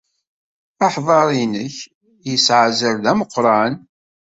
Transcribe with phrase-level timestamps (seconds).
[0.85, 1.75] Aḥdaṛ-nnek
[2.29, 3.75] yesɛa azal d ameqran.